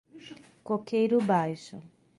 Coqueiro 0.63 1.21
Baixo 1.21 1.77